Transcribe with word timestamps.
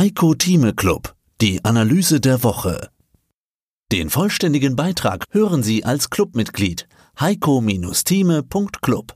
Heiko 0.00 0.32
Thieme 0.32 0.72
Club, 0.72 1.12
die 1.42 1.60
Analyse 1.62 2.20
der 2.22 2.42
Woche. 2.42 2.88
Den 3.92 4.08
vollständigen 4.08 4.74
Beitrag 4.74 5.24
hören 5.30 5.62
Sie 5.62 5.84
als 5.84 6.08
Clubmitglied 6.08 6.88
heiko-thieme.club. 7.20 9.12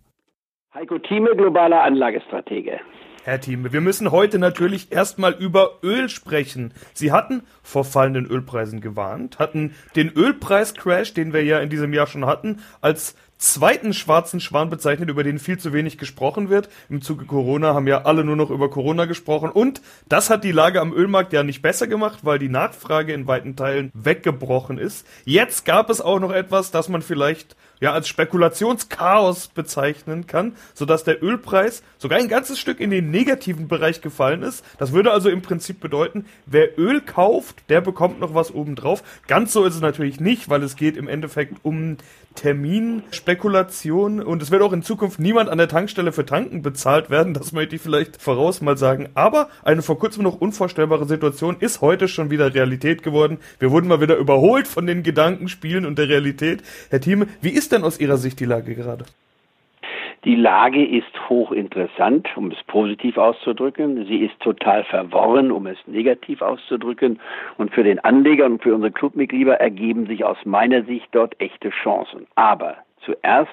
Heiko 0.74 0.98
Thieme, 0.98 1.34
globaler 1.36 1.84
Anlagestratege. 1.84 2.80
Herr 3.22 3.40
Thieme, 3.40 3.72
wir 3.72 3.80
müssen 3.80 4.10
heute 4.10 4.38
natürlich 4.38 4.92
erstmal 4.92 5.32
über 5.32 5.78
Öl 5.82 6.10
sprechen. 6.10 6.74
Sie 6.92 7.12
hatten 7.12 7.44
vor 7.62 7.86
fallenden 7.86 8.26
Ölpreisen 8.26 8.82
gewarnt, 8.82 9.38
hatten 9.38 9.74
den 9.96 10.12
Ölpreiscrash, 10.12 11.14
den 11.14 11.32
wir 11.32 11.42
ja 11.42 11.60
in 11.60 11.70
diesem 11.70 11.94
Jahr 11.94 12.06
schon 12.06 12.26
hatten, 12.26 12.60
als 12.82 13.16
zweiten 13.44 13.92
schwarzen 13.92 14.40
Schwan 14.40 14.70
bezeichnet, 14.70 15.10
über 15.10 15.22
den 15.22 15.38
viel 15.38 15.58
zu 15.58 15.72
wenig 15.72 15.98
gesprochen 15.98 16.48
wird. 16.48 16.68
Im 16.88 17.02
Zuge 17.02 17.26
Corona 17.26 17.74
haben 17.74 17.86
ja 17.86 18.02
alle 18.02 18.24
nur 18.24 18.36
noch 18.36 18.50
über 18.50 18.70
Corona 18.70 19.04
gesprochen. 19.04 19.50
Und 19.50 19.82
das 20.08 20.30
hat 20.30 20.44
die 20.44 20.52
Lage 20.52 20.80
am 20.80 20.92
Ölmarkt 20.92 21.32
ja 21.32 21.42
nicht 21.42 21.62
besser 21.62 21.86
gemacht, 21.86 22.20
weil 22.22 22.38
die 22.38 22.48
Nachfrage 22.48 23.12
in 23.12 23.26
weiten 23.26 23.54
Teilen 23.54 23.90
weggebrochen 23.94 24.78
ist. 24.78 25.06
Jetzt 25.24 25.64
gab 25.64 25.90
es 25.90 26.00
auch 26.00 26.20
noch 26.20 26.32
etwas, 26.32 26.70
das 26.70 26.88
man 26.88 27.02
vielleicht 27.02 27.56
ja 27.80 27.92
als 27.92 28.08
Spekulationschaos 28.08 29.48
bezeichnen 29.48 30.26
kann, 30.26 30.56
sodass 30.74 31.04
der 31.04 31.22
Ölpreis 31.22 31.82
sogar 31.98 32.18
ein 32.18 32.28
ganzes 32.28 32.58
Stück 32.58 32.80
in 32.80 32.90
den 32.90 33.10
negativen 33.10 33.68
Bereich 33.68 34.00
gefallen 34.00 34.42
ist. 34.42 34.64
Das 34.78 34.92
würde 34.92 35.12
also 35.12 35.28
im 35.28 35.42
Prinzip 35.42 35.80
bedeuten, 35.80 36.26
wer 36.46 36.78
Öl 36.78 37.00
kauft, 37.00 37.62
der 37.68 37.80
bekommt 37.80 38.20
noch 38.20 38.34
was 38.34 38.54
obendrauf. 38.54 39.02
Ganz 39.26 39.52
so 39.52 39.64
ist 39.64 39.74
es 39.74 39.80
natürlich 39.80 40.20
nicht, 40.20 40.48
weil 40.48 40.62
es 40.62 40.76
geht 40.76 40.96
im 40.96 41.08
Endeffekt 41.08 41.56
um 41.62 41.96
Terminspekulation 42.34 44.20
und 44.20 44.42
es 44.42 44.50
wird 44.50 44.62
auch 44.62 44.72
in 44.72 44.82
Zukunft 44.82 45.20
niemand 45.20 45.48
an 45.48 45.58
der 45.58 45.68
Tankstelle 45.68 46.12
für 46.12 46.26
Tanken 46.26 46.62
bezahlt 46.62 47.10
werden, 47.10 47.34
das 47.34 47.52
möchte 47.52 47.76
ich 47.76 47.82
vielleicht 47.82 48.20
voraus 48.20 48.60
mal 48.60 48.76
sagen. 48.76 49.08
Aber 49.14 49.48
eine 49.62 49.82
vor 49.82 49.98
kurzem 49.98 50.24
noch 50.24 50.40
unvorstellbare 50.40 51.06
Situation 51.06 51.56
ist 51.60 51.80
heute 51.80 52.08
schon 52.08 52.30
wieder 52.30 52.52
Realität 52.54 53.02
geworden. 53.02 53.38
Wir 53.58 53.70
wurden 53.70 53.88
mal 53.88 54.00
wieder 54.00 54.16
überholt 54.16 54.66
von 54.66 54.86
den 54.86 55.02
Gedankenspielen 55.02 55.86
und 55.86 55.98
der 55.98 56.08
Realität. 56.08 56.62
Herr 56.90 57.00
Thieme, 57.00 57.28
wie 57.40 57.50
ist 57.50 57.72
denn 57.74 57.84
aus 57.84 58.00
Ihrer 58.00 58.16
Sicht 58.16 58.40
die 58.40 58.44
Lage 58.44 58.74
gerade? 58.74 59.04
Die 60.24 60.36
Lage 60.36 60.82
ist 60.82 61.28
hochinteressant, 61.28 62.34
um 62.36 62.50
es 62.50 62.62
positiv 62.66 63.18
auszudrücken. 63.18 64.06
Sie 64.06 64.20
ist 64.24 64.40
total 64.40 64.82
verworren, 64.84 65.52
um 65.52 65.66
es 65.66 65.76
negativ 65.86 66.40
auszudrücken. 66.40 67.20
Und 67.58 67.74
für 67.74 67.84
den 67.84 67.98
Anleger 67.98 68.46
und 68.46 68.62
für 68.62 68.74
unsere 68.74 68.90
Clubmitglieder 68.90 69.60
ergeben 69.60 70.06
sich 70.06 70.24
aus 70.24 70.38
meiner 70.44 70.82
Sicht 70.84 71.08
dort 71.12 71.38
echte 71.42 71.68
Chancen. 71.68 72.26
Aber 72.36 72.76
zuerst 73.04 73.50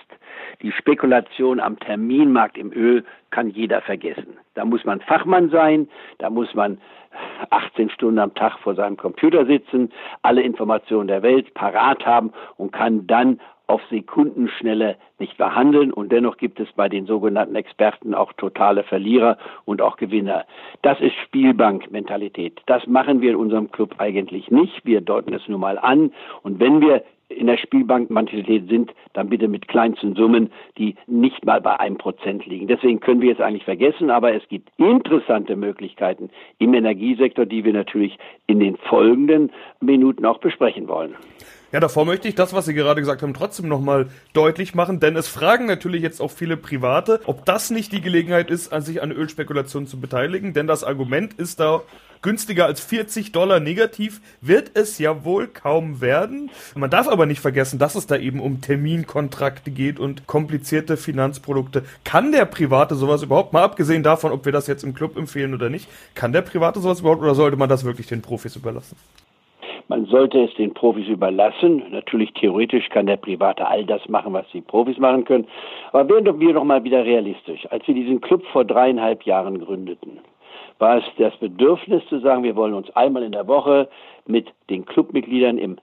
die 0.61 0.71
Spekulation 0.71 1.59
am 1.59 1.77
Terminmarkt 1.77 2.57
im 2.57 2.71
Öl 2.71 3.03
kann 3.31 3.49
jeder 3.49 3.81
vergessen. 3.81 4.37
Da 4.53 4.63
muss 4.63 4.85
man 4.85 5.01
Fachmann 5.01 5.49
sein, 5.49 5.89
da 6.19 6.29
muss 6.29 6.53
man 6.53 6.77
18 7.49 7.89
Stunden 7.89 8.19
am 8.19 8.33
Tag 8.33 8.59
vor 8.59 8.75
seinem 8.75 8.95
Computer 8.95 9.45
sitzen, 9.45 9.91
alle 10.21 10.41
Informationen 10.41 11.09
der 11.09 11.21
Welt 11.21 11.53
parat 11.53 12.05
haben 12.05 12.31
und 12.55 12.71
kann 12.71 13.07
dann 13.07 13.41
auf 13.71 13.81
Sekundenschnelle 13.89 14.97
nicht 15.17 15.37
verhandeln 15.37 15.93
und 15.93 16.11
dennoch 16.11 16.35
gibt 16.35 16.59
es 16.59 16.67
bei 16.73 16.89
den 16.89 17.05
sogenannten 17.05 17.55
Experten 17.55 18.13
auch 18.13 18.33
totale 18.33 18.83
Verlierer 18.83 19.37
und 19.63 19.81
auch 19.81 19.95
Gewinner. 19.95 20.43
Das 20.81 20.99
ist 20.99 21.15
Spielbankmentalität. 21.23 22.59
Das 22.65 22.85
machen 22.85 23.21
wir 23.21 23.29
in 23.29 23.37
unserem 23.37 23.71
Club 23.71 23.95
eigentlich 23.97 24.51
nicht. 24.51 24.85
Wir 24.85 24.99
deuten 24.99 25.33
es 25.33 25.47
nur 25.47 25.57
mal 25.57 25.79
an 25.79 26.11
und 26.43 26.59
wenn 26.59 26.81
wir 26.81 27.01
in 27.29 27.47
der 27.47 27.55
Spielbankmentalität 27.55 28.67
sind, 28.67 28.91
dann 29.13 29.29
bitte 29.29 29.47
mit 29.47 29.69
kleinsten 29.69 30.15
Summen, 30.15 30.51
die 30.77 30.95
nicht 31.07 31.45
mal 31.45 31.61
bei 31.61 31.79
einem 31.79 31.97
Prozent 31.97 32.45
liegen. 32.45 32.67
Deswegen 32.67 32.99
können 32.99 33.21
wir 33.21 33.31
es 33.31 33.39
eigentlich 33.39 33.63
vergessen, 33.63 34.09
aber 34.09 34.33
es 34.33 34.45
gibt 34.49 34.67
interessante 34.75 35.55
Möglichkeiten 35.55 36.29
im 36.59 36.73
Energiesektor, 36.73 37.45
die 37.45 37.63
wir 37.63 37.71
natürlich 37.71 38.17
in 38.47 38.59
den 38.59 38.75
folgenden 38.75 39.49
Minuten 39.79 40.25
auch 40.25 40.39
besprechen 40.39 40.89
wollen. 40.89 41.15
Ja, 41.71 41.79
davor 41.79 42.05
möchte 42.05 42.27
ich 42.27 42.35
das, 42.35 42.51
was 42.51 42.65
Sie 42.65 42.73
gerade 42.73 42.99
gesagt 42.99 43.21
haben, 43.21 43.33
trotzdem 43.33 43.69
nochmal 43.69 44.09
deutlich 44.33 44.75
machen, 44.75 44.99
denn 44.99 45.15
es 45.15 45.29
fragen 45.29 45.67
natürlich 45.67 46.01
jetzt 46.01 46.19
auch 46.19 46.31
viele 46.31 46.57
Private, 46.57 47.21
ob 47.25 47.45
das 47.45 47.69
nicht 47.69 47.93
die 47.93 48.01
Gelegenheit 48.01 48.49
ist, 48.49 48.71
sich 48.83 49.01
an 49.01 49.11
Ölspekulationen 49.11 49.87
zu 49.87 49.99
beteiligen, 49.99 50.53
denn 50.53 50.67
das 50.67 50.83
Argument 50.83 51.33
ist 51.35 51.61
da 51.61 51.81
günstiger 52.21 52.65
als 52.65 52.81
40 52.81 53.31
Dollar 53.31 53.59
negativ, 53.59 54.21
wird 54.41 54.71
es 54.73 54.97
ja 54.99 55.23
wohl 55.23 55.47
kaum 55.47 56.01
werden. 56.01 56.51
Man 56.75 56.89
darf 56.89 57.07
aber 57.07 57.25
nicht 57.25 57.39
vergessen, 57.39 57.79
dass 57.79 57.95
es 57.95 58.05
da 58.05 58.17
eben 58.17 58.41
um 58.41 58.61
Terminkontrakte 58.61 59.71
geht 59.71 59.97
und 59.99 60.27
komplizierte 60.27 60.97
Finanzprodukte. 60.97 61.83
Kann 62.03 62.31
der 62.31 62.45
Private 62.45 62.95
sowas 62.95 63.23
überhaupt, 63.23 63.53
mal 63.53 63.63
abgesehen 63.63 64.03
davon, 64.03 64.31
ob 64.31 64.45
wir 64.45 64.51
das 64.51 64.67
jetzt 64.67 64.83
im 64.83 64.93
Club 64.93 65.17
empfehlen 65.17 65.53
oder 65.53 65.69
nicht, 65.69 65.87
kann 66.15 66.33
der 66.33 66.41
Private 66.41 66.81
sowas 66.81 66.99
überhaupt 66.99 67.21
oder 67.21 67.33
sollte 67.33 67.57
man 67.57 67.69
das 67.69 67.83
wirklich 67.85 68.07
den 68.07 68.21
Profis 68.21 68.55
überlassen? 68.55 68.97
Man 69.91 70.05
sollte 70.05 70.45
es 70.45 70.53
den 70.53 70.73
Profis 70.73 71.09
überlassen. 71.09 71.83
Natürlich 71.91 72.31
theoretisch 72.31 72.87
kann 72.87 73.07
der 73.07 73.17
Private 73.17 73.67
all 73.67 73.83
das 73.83 74.07
machen, 74.07 74.31
was 74.31 74.45
die 74.53 74.61
Profis 74.61 74.97
machen 74.97 75.25
können. 75.25 75.45
Aber 75.91 76.07
werden 76.07 76.39
wir 76.39 76.53
doch 76.53 76.63
mal 76.63 76.81
wieder 76.85 77.03
realistisch. 77.03 77.67
Als 77.71 77.85
wir 77.89 77.93
diesen 77.93 78.21
Club 78.21 78.41
vor 78.53 78.63
dreieinhalb 78.63 79.23
Jahren 79.23 79.59
gründeten, 79.59 80.21
war 80.79 80.99
es 80.99 81.03
das 81.17 81.35
Bedürfnis 81.39 82.01
zu 82.07 82.19
sagen, 82.19 82.43
wir 82.43 82.55
wollen 82.55 82.73
uns 82.73 82.89
einmal 82.95 83.23
in 83.23 83.33
der 83.33 83.49
Woche 83.49 83.89
mit 84.25 84.47
den 84.69 84.85
Clubmitgliedern 84.85 85.57
im 85.57 85.77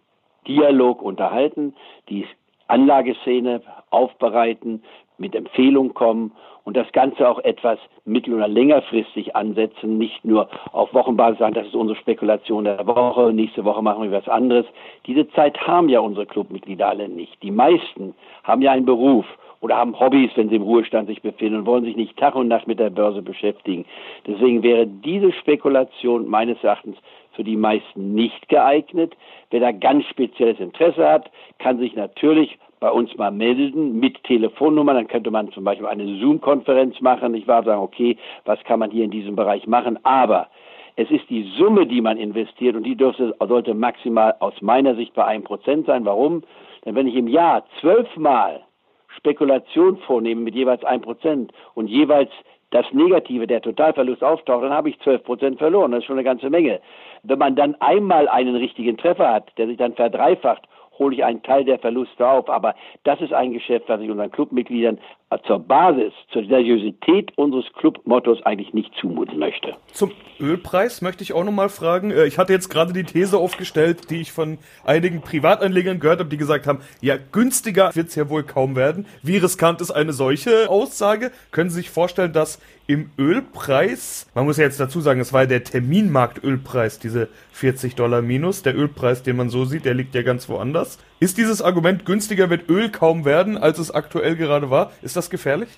Dialog 0.46 1.02
unterhalten, 1.02 1.74
die 2.08 2.26
Anlageszene 2.68 3.62
aufbereiten, 3.90 4.82
mit 5.18 5.34
Empfehlungen 5.34 5.94
kommen 5.94 6.32
und 6.64 6.76
das 6.76 6.90
Ganze 6.92 7.28
auch 7.28 7.40
etwas 7.40 7.78
mittel- 8.04 8.34
oder 8.34 8.46
längerfristig 8.46 9.34
ansetzen, 9.34 9.98
nicht 9.98 10.24
nur 10.24 10.48
auf 10.72 10.92
Wochenbasis 10.94 11.38
sagen, 11.38 11.54
das 11.54 11.66
ist 11.66 11.74
unsere 11.74 11.98
Spekulation 11.98 12.64
der 12.64 12.86
Woche, 12.86 13.32
nächste 13.32 13.64
Woche 13.64 13.82
machen 13.82 14.04
wir 14.04 14.12
was 14.12 14.28
anderes. 14.28 14.66
Diese 15.06 15.28
Zeit 15.30 15.58
haben 15.66 15.88
ja 15.88 16.00
unsere 16.00 16.26
Clubmitglieder 16.26 16.88
alle 16.88 17.08
nicht. 17.08 17.42
Die 17.42 17.50
meisten 17.50 18.14
haben 18.44 18.62
ja 18.62 18.72
einen 18.72 18.86
Beruf 18.86 19.26
oder 19.60 19.76
haben 19.76 19.98
Hobbys, 19.98 20.30
wenn 20.36 20.50
sie 20.50 20.56
im 20.56 20.62
Ruhestand 20.62 21.08
sich 21.08 21.22
befinden 21.22 21.60
und 21.60 21.66
wollen 21.66 21.84
sich 21.84 21.96
nicht 21.96 22.16
Tag 22.16 22.34
und 22.34 22.48
Nacht 22.48 22.68
mit 22.68 22.78
der 22.78 22.90
Börse 22.90 23.22
beschäftigen. 23.22 23.84
Deswegen 24.26 24.62
wäre 24.62 24.86
diese 24.86 25.32
Spekulation 25.32 26.28
meines 26.28 26.62
Erachtens 26.62 26.96
für 27.38 27.44
die 27.44 27.56
meisten 27.56 28.14
nicht 28.14 28.48
geeignet. 28.48 29.16
Wer 29.50 29.60
da 29.60 29.70
ganz 29.70 30.04
spezielles 30.06 30.58
Interesse 30.58 31.08
hat, 31.08 31.30
kann 31.60 31.78
sich 31.78 31.94
natürlich 31.94 32.58
bei 32.80 32.90
uns 32.90 33.16
mal 33.16 33.30
melden 33.30 34.00
mit 34.00 34.24
Telefonnummer. 34.24 34.92
Dann 34.92 35.06
könnte 35.06 35.30
man 35.30 35.52
zum 35.52 35.62
Beispiel 35.62 35.86
eine 35.86 36.18
Zoom-Konferenz 36.18 37.00
machen. 37.00 37.34
Ich 37.34 37.46
war 37.46 37.62
sagen, 37.62 37.80
okay, 37.80 38.16
was 38.44 38.58
kann 38.64 38.80
man 38.80 38.90
hier 38.90 39.04
in 39.04 39.12
diesem 39.12 39.36
Bereich 39.36 39.68
machen? 39.68 40.04
Aber 40.04 40.48
es 40.96 41.08
ist 41.12 41.30
die 41.30 41.44
Summe, 41.56 41.86
die 41.86 42.00
man 42.00 42.16
investiert 42.16 42.74
und 42.74 42.82
die 42.82 42.96
dürfte, 42.96 43.36
sollte 43.38 43.72
maximal 43.72 44.34
aus 44.40 44.60
meiner 44.60 44.96
Sicht 44.96 45.14
bei 45.14 45.24
einem 45.24 45.44
Prozent 45.44 45.86
sein. 45.86 46.04
Warum? 46.04 46.42
Denn 46.84 46.96
wenn 46.96 47.06
ich 47.06 47.14
im 47.14 47.28
Jahr 47.28 47.64
zwölfmal 47.80 48.62
Spekulation 49.16 49.98
vornehme 49.98 50.40
mit 50.40 50.56
jeweils 50.56 50.82
ein 50.82 51.02
Prozent 51.02 51.52
und 51.74 51.86
jeweils 51.86 52.32
das 52.70 52.86
Negative, 52.92 53.46
der 53.46 53.62
Totalverlust 53.62 54.22
auftaucht, 54.22 54.64
dann 54.64 54.72
habe 54.72 54.90
ich 54.90 55.00
zwölf 55.00 55.22
Prozent 55.24 55.58
verloren. 55.58 55.92
Das 55.92 56.00
ist 56.00 56.06
schon 56.06 56.16
eine 56.16 56.24
ganze 56.24 56.50
Menge. 56.50 56.80
Wenn 57.22 57.38
man 57.38 57.56
dann 57.56 57.74
einmal 57.80 58.28
einen 58.28 58.56
richtigen 58.56 58.96
Treffer 58.96 59.32
hat, 59.32 59.50
der 59.56 59.66
sich 59.66 59.78
dann 59.78 59.94
verdreifacht 59.94 60.68
hole 60.98 61.14
ich 61.14 61.24
einen 61.24 61.42
Teil 61.42 61.64
der 61.64 61.78
Verluste 61.78 62.26
auf. 62.26 62.48
Aber 62.48 62.74
das 63.04 63.20
ist 63.20 63.32
ein 63.32 63.52
Geschäft, 63.52 63.88
was 63.88 64.00
ich 64.00 64.10
unseren 64.10 64.30
Clubmitgliedern 64.30 64.98
zur 65.46 65.58
Basis, 65.58 66.12
zur 66.32 66.44
Seriosität 66.44 67.36
unseres 67.36 67.66
Clubmottos 67.74 68.42
eigentlich 68.44 68.72
nicht 68.72 68.90
zumuten 69.00 69.38
möchte. 69.38 69.76
Zum 69.92 70.12
Ölpreis 70.40 71.02
möchte 71.02 71.22
ich 71.22 71.32
auch 71.34 71.44
nochmal 71.44 71.68
fragen. 71.68 72.10
Äh, 72.10 72.24
ich 72.26 72.38
hatte 72.38 72.52
jetzt 72.52 72.70
gerade 72.70 72.92
die 72.92 73.04
These 73.04 73.36
aufgestellt, 73.36 74.10
die 74.10 74.22
ich 74.22 74.32
von 74.32 74.58
einigen 74.84 75.20
Privatanlegern 75.20 76.00
gehört 76.00 76.20
habe, 76.20 76.30
die 76.30 76.38
gesagt 76.38 76.66
haben, 76.66 76.80
ja, 77.00 77.16
günstiger 77.32 77.94
wird 77.94 78.08
es 78.08 78.14
ja 78.14 78.30
wohl 78.30 78.42
kaum 78.42 78.74
werden. 78.74 79.06
Wie 79.22 79.36
riskant 79.36 79.80
ist 79.80 79.90
eine 79.90 80.12
solche 80.12 80.70
Aussage? 80.70 81.30
Können 81.50 81.70
Sie 81.70 81.76
sich 81.76 81.90
vorstellen, 81.90 82.32
dass 82.32 82.60
im 82.86 83.10
Ölpreis, 83.18 84.30
man 84.34 84.46
muss 84.46 84.56
ja 84.56 84.64
jetzt 84.64 84.80
dazu 84.80 85.00
sagen, 85.00 85.20
es 85.20 85.34
war 85.34 85.46
der 85.46 85.62
Terminmarktölpreis, 85.62 86.98
diese 86.98 87.28
40 87.52 87.96
Dollar 87.96 88.22
minus. 88.22 88.62
Der 88.62 88.74
Ölpreis, 88.74 89.22
den 89.22 89.36
man 89.36 89.50
so 89.50 89.66
sieht, 89.66 89.84
der 89.84 89.92
liegt 89.92 90.14
ja 90.14 90.22
ganz 90.22 90.48
woanders. 90.48 90.98
Ist 91.20 91.36
dieses 91.36 91.60
Argument, 91.60 92.06
günstiger 92.06 92.48
wird 92.48 92.68
Öl 92.68 92.90
kaum 92.90 93.24
werden, 93.24 93.58
als 93.58 93.78
es 93.78 93.92
aktuell 93.92 94.36
gerade 94.36 94.70
war, 94.70 94.92
ist 95.02 95.16
das 95.16 95.30
gefährlich? 95.30 95.68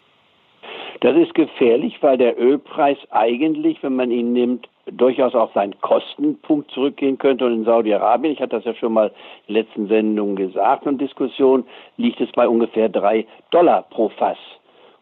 Das 1.00 1.16
ist 1.16 1.34
gefährlich, 1.34 1.96
weil 2.02 2.18
der 2.18 2.38
Ölpreis 2.38 2.98
eigentlich, 3.10 3.82
wenn 3.82 3.96
man 3.96 4.10
ihn 4.10 4.34
nimmt, 4.34 4.68
durchaus 4.84 5.34
auf 5.34 5.50
seinen 5.54 5.80
Kostenpunkt 5.80 6.70
zurückgehen 6.72 7.16
könnte. 7.16 7.46
Und 7.46 7.54
in 7.54 7.64
Saudi-Arabien, 7.64 8.34
ich 8.34 8.40
hatte 8.40 8.56
das 8.56 8.66
ja 8.66 8.74
schon 8.74 8.92
mal 8.92 9.10
in 9.46 9.54
den 9.54 9.62
letzten 9.62 9.88
Sendungen 9.88 10.36
gesagt 10.36 10.86
und 10.86 11.00
Diskussion, 11.00 11.64
liegt 11.96 12.20
es 12.20 12.30
bei 12.32 12.46
ungefähr 12.46 12.90
drei 12.90 13.26
Dollar 13.50 13.86
pro 13.88 14.10
Fass. 14.10 14.36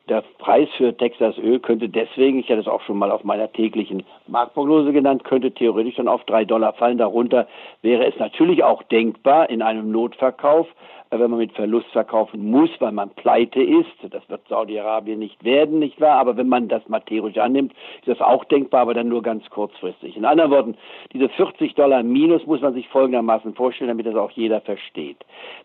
Der 0.08 0.22
Preis 0.38 0.68
für 0.78 0.96
Texas 0.96 1.36
Öl 1.36 1.60
könnte 1.60 1.90
deswegen, 1.90 2.38
ich 2.38 2.48
hatte 2.48 2.60
es 2.60 2.66
auch 2.66 2.80
schon 2.82 2.96
mal 2.96 3.10
auf 3.10 3.24
meiner 3.24 3.52
täglichen 3.52 4.04
Marktprognose 4.26 4.90
genannt, 4.92 5.24
könnte 5.24 5.52
theoretisch 5.52 5.96
dann 5.96 6.08
auf 6.08 6.24
drei 6.24 6.46
Dollar 6.46 6.72
fallen. 6.72 6.96
Darunter 6.96 7.46
wäre 7.82 8.06
es 8.06 8.18
natürlich 8.18 8.64
auch 8.64 8.82
denkbar 8.84 9.50
in 9.50 9.60
einem 9.60 9.90
Notverkauf, 9.90 10.66
äh, 11.10 11.18
wenn 11.18 11.30
man 11.30 11.40
mit 11.40 11.52
Verlust 11.52 11.88
verkaufen 11.88 12.50
muss, 12.50 12.70
weil 12.78 12.92
man 12.92 13.10
pleite 13.10 13.62
ist. 13.62 13.92
Das 14.08 14.26
wird 14.30 14.48
Saudi-Arabien 14.48 15.18
nicht 15.18 15.44
werden, 15.44 15.78
nicht 15.78 16.00
wahr? 16.00 16.18
Aber 16.18 16.38
wenn 16.38 16.48
man 16.48 16.68
das 16.68 16.88
mal 16.88 17.02
annimmt, 17.36 17.74
ist 17.98 18.08
das 18.08 18.22
auch 18.22 18.46
denkbar, 18.46 18.80
aber 18.80 18.94
dann 18.94 19.08
nur 19.08 19.22
ganz 19.22 19.48
kurzfristig. 19.50 20.16
In 20.16 20.24
anderen 20.24 20.50
Worten, 20.50 20.78
diese 21.12 21.28
40 21.28 21.74
Dollar 21.74 22.02
Minus 22.02 22.46
muss 22.46 22.62
man 22.62 22.72
sich 22.72 22.88
folgendermaßen 22.88 23.54
vorstellen, 23.54 23.88
damit 23.88 24.06
das 24.06 24.16
auch 24.16 24.30
jeder 24.30 24.62
versteht. 24.62 25.18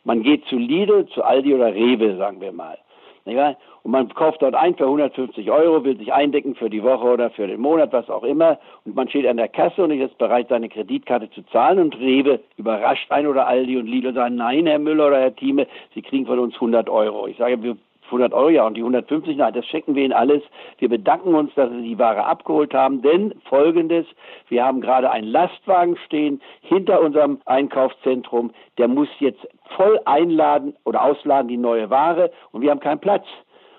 Man 0.03 0.21
geht 0.21 0.43
zu 0.47 0.57
Lidl, 0.57 1.05
zu 1.13 1.23
Aldi 1.23 1.55
oder 1.55 1.73
Rewe, 1.73 2.17
sagen 2.17 2.41
wir 2.41 2.51
mal. 2.51 2.77
Und 3.25 3.91
man 3.91 4.09
kauft 4.09 4.41
dort 4.41 4.55
ein 4.55 4.75
für 4.75 4.85
150 4.85 5.49
Euro, 5.49 5.83
will 5.83 5.97
sich 5.97 6.11
eindecken 6.11 6.55
für 6.55 6.69
die 6.69 6.83
Woche 6.83 7.05
oder 7.05 7.29
für 7.29 7.47
den 7.47 7.61
Monat, 7.61 7.93
was 7.93 8.09
auch 8.09 8.23
immer. 8.23 8.59
Und 8.85 8.95
man 8.95 9.07
steht 9.07 9.27
an 9.27 9.37
der 9.37 9.47
Kasse 9.47 9.83
und 9.83 9.91
ist 9.91 10.17
bereit, 10.17 10.47
seine 10.49 10.69
Kreditkarte 10.69 11.29
zu 11.31 11.41
zahlen. 11.43 11.79
Und 11.79 11.97
Rewe 11.99 12.39
überrascht 12.57 13.09
ein 13.11 13.27
oder 13.27 13.47
Aldi 13.47 13.77
und 13.77 13.87
Lidl 13.87 14.13
sagen, 14.13 14.35
nein, 14.35 14.67
Herr 14.67 14.79
Müller 14.79 15.07
oder 15.07 15.19
Herr 15.19 15.35
Thieme, 15.35 15.67
Sie 15.93 16.01
kriegen 16.01 16.25
von 16.25 16.39
uns 16.39 16.55
100 16.55 16.89
Euro. 16.89 17.27
Ich 17.27 17.37
sage, 17.37 17.61
wir 17.63 17.77
100 18.13 18.33
Euro, 18.33 18.49
ja, 18.49 18.65
und 18.65 18.75
die 18.75 18.81
150, 18.81 19.37
nein, 19.37 19.53
das 19.53 19.65
schenken 19.65 19.95
wir 19.95 20.03
Ihnen 20.03 20.13
alles. 20.13 20.43
Wir 20.77 20.89
bedanken 20.89 21.35
uns, 21.35 21.53
dass 21.55 21.69
Sie 21.71 21.81
die 21.81 21.99
Ware 21.99 22.25
abgeholt 22.25 22.73
haben, 22.73 23.01
denn 23.01 23.33
folgendes, 23.49 24.05
wir 24.49 24.63
haben 24.63 24.81
gerade 24.81 25.09
einen 25.11 25.27
Lastwagen 25.27 25.97
stehen 26.05 26.41
hinter 26.61 27.01
unserem 27.01 27.39
Einkaufszentrum, 27.45 28.51
der 28.77 28.87
muss 28.87 29.09
jetzt 29.19 29.47
voll 29.75 29.99
einladen 30.05 30.75
oder 30.85 31.03
ausladen 31.03 31.47
die 31.47 31.57
neue 31.57 31.89
Ware 31.89 32.31
und 32.51 32.61
wir 32.61 32.71
haben 32.71 32.79
keinen 32.79 32.99
Platz. 32.99 33.25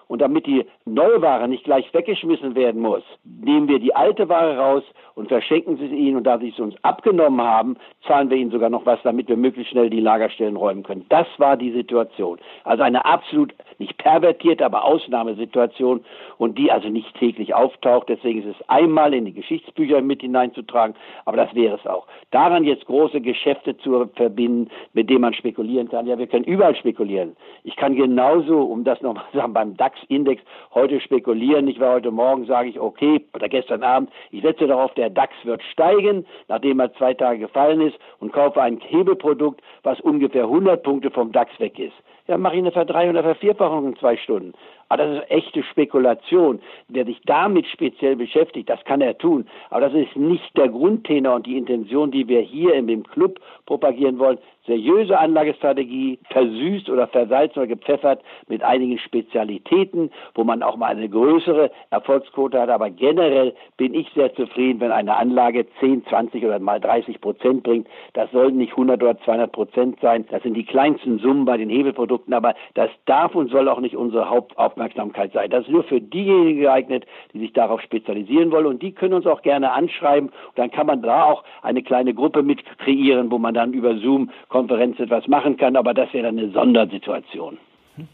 Und 0.08 0.20
damit 0.20 0.46
die 0.46 0.64
neue 0.84 1.22
Ware 1.22 1.48
nicht 1.48 1.64
gleich 1.64 1.92
weggeschmissen 1.92 2.54
werden 2.54 2.80
muss, 2.80 3.02
nehmen 3.24 3.68
wir 3.68 3.78
die 3.78 3.94
alte 3.94 4.28
Ware 4.28 4.56
raus 4.56 4.82
und 5.14 5.28
verschenken 5.28 5.76
sie 5.76 5.86
ihnen. 5.86 6.16
Und 6.16 6.24
da 6.24 6.38
sie 6.38 6.48
es 6.48 6.58
uns 6.58 6.74
abgenommen 6.82 7.40
haben, 7.40 7.76
zahlen 8.06 8.30
wir 8.30 8.36
ihnen 8.36 8.50
sogar 8.50 8.70
noch 8.70 8.86
was, 8.86 9.00
damit 9.02 9.28
wir 9.28 9.36
möglichst 9.36 9.72
schnell 9.72 9.90
die 9.90 10.00
Lagerstellen 10.00 10.56
räumen 10.56 10.82
können. 10.82 11.06
Das 11.08 11.26
war 11.38 11.56
die 11.56 11.72
Situation. 11.72 12.38
Also 12.64 12.82
eine 12.82 13.04
absolut 13.04 13.54
nicht 13.78 13.96
pervertierte, 13.98 14.64
aber 14.64 14.84
Ausnahmesituation 14.84 16.04
und 16.38 16.58
die 16.58 16.70
also 16.70 16.88
nicht 16.88 17.14
täglich 17.16 17.54
auftaucht. 17.54 18.08
Deswegen 18.08 18.42
ist 18.42 18.56
es 18.60 18.68
einmal 18.68 19.14
in 19.14 19.24
die 19.24 19.32
Geschichtsbücher 19.32 20.00
mit 20.00 20.20
hineinzutragen, 20.20 20.94
aber 21.24 21.36
das 21.36 21.54
wäre 21.54 21.76
es 21.76 21.86
auch. 21.86 22.06
Daran 22.30 22.64
jetzt 22.64 22.86
große 22.86 23.20
Geschäfte 23.20 23.76
zu 23.78 24.08
verbinden, 24.14 24.70
mit 24.92 25.10
denen 25.10 25.22
man 25.22 25.34
spekulieren 25.34 25.88
kann. 25.88 26.06
Ja, 26.06 26.18
wir 26.18 26.26
können 26.26 26.44
überall 26.44 26.76
spekulieren. 26.76 27.36
Ich 27.62 27.76
kann 27.76 27.94
genauso, 27.96 28.62
um 28.62 28.84
das 28.84 29.00
nochmal 29.00 29.24
zu 29.32 29.38
sagen, 29.38 29.52
beim 29.52 29.76
DAX-Index 29.94 30.42
heute 30.74 31.00
spekulieren. 31.00 31.68
Ich 31.68 31.80
war 31.80 31.94
heute 31.94 32.10
Morgen, 32.10 32.46
sage 32.46 32.68
ich, 32.68 32.80
okay, 32.80 33.24
oder 33.34 33.48
gestern 33.48 33.82
Abend, 33.82 34.10
ich 34.30 34.42
setze 34.42 34.66
darauf, 34.66 34.92
der 34.94 35.10
DAX 35.10 35.32
wird 35.44 35.62
steigen, 35.72 36.26
nachdem 36.48 36.80
er 36.80 36.92
zwei 36.94 37.14
Tage 37.14 37.38
gefallen 37.38 37.80
ist 37.80 37.96
und 38.20 38.32
kaufe 38.32 38.60
ein 38.60 38.80
Hebelprodukt, 38.80 39.60
was 39.82 40.00
ungefähr 40.00 40.44
100 40.44 40.82
Punkte 40.82 41.10
vom 41.10 41.32
DAX 41.32 41.58
weg 41.60 41.78
ist 41.78 41.94
ja, 42.26 42.38
mache 42.38 42.54
ich 42.54 42.60
eine 42.60 42.72
Verdreifachung 42.72 43.10
oder 43.10 43.22
Vervierfachung 43.22 43.86
in 43.88 43.96
zwei 43.96 44.16
Stunden. 44.16 44.54
Aber 44.88 45.04
das 45.04 45.18
ist 45.18 45.30
echte 45.30 45.62
Spekulation. 45.62 46.60
Wer 46.88 47.04
sich 47.04 47.20
damit 47.26 47.66
speziell 47.66 48.16
beschäftigt, 48.16 48.68
das 48.68 48.84
kann 48.84 49.00
er 49.00 49.16
tun. 49.18 49.46
Aber 49.70 49.80
das 49.80 49.94
ist 49.94 50.16
nicht 50.16 50.56
der 50.56 50.68
Grundtenor 50.68 51.36
und 51.36 51.46
die 51.46 51.56
Intention, 51.56 52.10
die 52.10 52.28
wir 52.28 52.40
hier 52.40 52.74
in 52.74 52.86
dem 52.86 53.04
Club 53.04 53.40
propagieren 53.66 54.18
wollen 54.18 54.38
seriöse 54.66 55.18
Anlagestrategie, 55.18 56.18
versüßt 56.30 56.88
oder 56.88 57.06
versalzt 57.08 57.56
oder 57.56 57.66
gepfeffert 57.66 58.22
mit 58.48 58.62
einigen 58.62 58.98
Spezialitäten, 58.98 60.10
wo 60.34 60.44
man 60.44 60.62
auch 60.62 60.76
mal 60.76 60.86
eine 60.86 61.08
größere 61.08 61.70
Erfolgsquote 61.90 62.60
hat. 62.60 62.70
Aber 62.70 62.90
generell 62.90 63.54
bin 63.76 63.94
ich 63.94 64.08
sehr 64.14 64.34
zufrieden, 64.34 64.80
wenn 64.80 64.92
eine 64.92 65.16
Anlage 65.16 65.66
10, 65.80 66.06
20 66.06 66.44
oder 66.44 66.58
mal 66.58 66.80
30 66.80 67.20
Prozent 67.20 67.62
bringt. 67.62 67.88
Das 68.14 68.30
sollten 68.32 68.58
nicht 68.58 68.72
100 68.72 69.02
oder 69.02 69.18
200 69.20 69.52
Prozent 69.52 70.00
sein. 70.00 70.26
Das 70.30 70.42
sind 70.42 70.54
die 70.54 70.64
kleinsten 70.64 71.18
Summen 71.18 71.44
bei 71.44 71.56
den 71.56 71.68
Hebelprodukten, 71.68 72.32
aber 72.32 72.54
das 72.74 72.90
darf 73.06 73.34
und 73.34 73.50
soll 73.50 73.68
auch 73.68 73.80
nicht 73.80 73.96
unsere 73.96 74.30
Hauptaufmerksamkeit 74.74 75.32
sein. 75.32 75.50
Das 75.50 75.64
ist 75.64 75.70
nur 75.70 75.84
für 75.84 76.00
diejenigen 76.00 76.60
geeignet, 76.60 77.04
die 77.32 77.40
sich 77.40 77.52
darauf 77.52 77.80
spezialisieren 77.80 78.50
wollen 78.50 78.66
und 78.66 78.82
die 78.82 78.92
können 78.92 79.14
uns 79.14 79.26
auch 79.26 79.42
gerne 79.42 79.72
anschreiben. 79.72 80.28
Und 80.28 80.58
dann 80.58 80.70
kann 80.70 80.86
man 80.86 81.02
da 81.02 81.24
auch 81.24 81.44
eine 81.62 81.82
kleine 81.82 82.14
Gruppe 82.14 82.42
mit 82.42 82.60
kreieren, 82.78 83.30
wo 83.30 83.38
man 83.38 83.54
dann 83.54 83.72
über 83.72 83.96
Zoom 83.98 84.30
Konferenz 84.48 84.98
etwas 84.98 85.26
machen 85.28 85.56
kann, 85.56 85.76
aber 85.76 85.94
das 85.94 86.12
wäre 86.12 86.24
dann 86.24 86.38
eine 86.38 86.50
Sondersituation. 86.50 87.58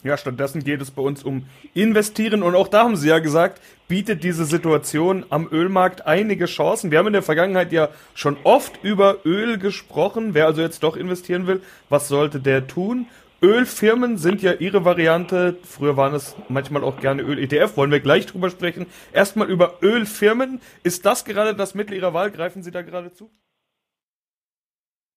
Ja, 0.05 0.19
stattdessen 0.19 0.63
geht 0.63 0.83
es 0.83 0.91
bei 0.91 1.01
uns 1.01 1.23
um 1.23 1.47
Investieren 1.73 2.43
und 2.43 2.55
auch 2.55 2.69
da 2.69 2.85
haben 2.85 2.97
Sie 2.97 3.09
ja 3.09 3.19
gesagt, 3.19 3.63
bietet 3.89 4.23
diese 4.23 4.45
Situation 4.45 5.25
am 5.31 5.49
Ölmarkt 5.51 6.07
einige 6.07 6.45
Chancen. 6.45 6.91
Wir 6.91 6.99
haben 6.99 7.07
in 7.07 7.15
der 7.15 7.23
Vergangenheit 7.23 7.73
ja 7.73 7.89
schon 8.15 8.37
oft 8.45 8.85
über 8.85 9.17
Öl 9.25 9.57
gesprochen. 9.57 10.35
Wer 10.35 10.45
also 10.45 10.61
jetzt 10.61 10.83
doch 10.83 10.99
investieren 10.99 11.47
will, 11.47 11.63
was 11.89 12.09
sollte 12.09 12.41
der 12.41 12.67
tun? 12.67 13.07
Ölfirmen 13.43 14.19
sind 14.19 14.43
ja 14.43 14.53
ihre 14.53 14.85
Variante. 14.85 15.59
Früher 15.63 15.97
waren 15.97 16.15
es 16.15 16.37
manchmal 16.49 16.85
auch 16.85 17.01
gerne 17.01 17.23
Öl-ETF. 17.23 17.77
Wollen 17.77 17.91
wir 17.91 18.01
gleich 18.01 18.27
drüber 18.27 18.51
sprechen. 18.51 18.87
Erstmal 19.13 19.49
über 19.49 19.79
Ölfirmen. 19.83 20.61
Ist 20.83 21.07
das 21.07 21.25
gerade 21.25 21.55
das 21.55 21.75
Mittel 21.75 21.95
Ihrer 21.95 22.13
Wahl? 22.13 22.31
Greifen 22.31 22.63
Sie 22.63 22.71
da 22.71 22.83
gerade 22.83 23.13
zu? 23.13 23.31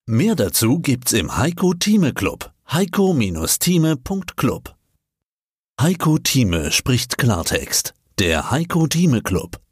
Mehr 0.05 0.35
dazu 0.35 0.79
gibt's 0.79 1.13
im 1.13 1.37
Heiko 1.37 1.73
Thieme 1.73 2.13
Club. 2.13 2.51
Heiko-Thieme.club. 2.71 4.75
Heiko 5.79 6.17
Thieme 6.17 6.71
spricht 6.71 7.17
Klartext. 7.17 7.93
Der 8.19 8.51
Heiko 8.51 8.87
Thieme 8.87 9.21
Club. 9.21 9.62